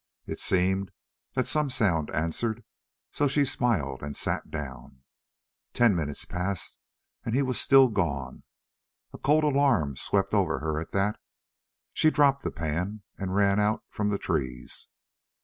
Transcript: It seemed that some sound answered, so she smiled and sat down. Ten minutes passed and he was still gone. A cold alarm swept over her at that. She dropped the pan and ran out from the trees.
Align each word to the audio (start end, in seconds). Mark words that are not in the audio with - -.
It 0.25 0.39
seemed 0.39 0.89
that 1.35 1.45
some 1.45 1.69
sound 1.69 2.09
answered, 2.09 2.63
so 3.11 3.27
she 3.27 3.45
smiled 3.45 4.01
and 4.01 4.17
sat 4.17 4.49
down. 4.49 5.03
Ten 5.73 5.95
minutes 5.95 6.25
passed 6.25 6.79
and 7.23 7.35
he 7.35 7.43
was 7.43 7.61
still 7.61 7.87
gone. 7.87 8.41
A 9.13 9.19
cold 9.19 9.43
alarm 9.43 9.95
swept 9.95 10.33
over 10.33 10.57
her 10.57 10.79
at 10.79 10.91
that. 10.93 11.19
She 11.93 12.09
dropped 12.09 12.41
the 12.41 12.49
pan 12.49 13.03
and 13.19 13.35
ran 13.35 13.59
out 13.59 13.83
from 13.89 14.09
the 14.09 14.17
trees. 14.17 14.87